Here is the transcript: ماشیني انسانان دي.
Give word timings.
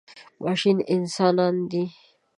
ماشیني 0.43 0.83
انسانان 0.95 1.55
دي. 1.71 1.83